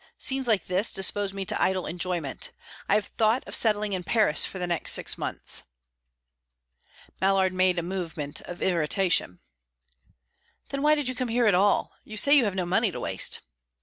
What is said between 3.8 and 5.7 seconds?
in Paris for the next six months."